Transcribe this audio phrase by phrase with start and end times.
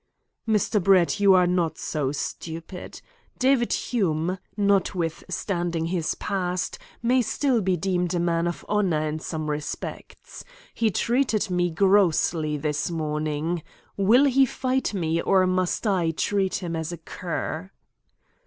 [0.49, 0.81] "Mr.
[0.83, 3.01] Brett, you are not so stupid.
[3.37, 9.47] David Hume, notwithstanding his past, may still be deemed a man of honour in some
[9.47, 10.43] respects.
[10.73, 13.61] He treated me grossly this morning.
[13.95, 17.69] Will he fight me, or must I treat him as a cur?"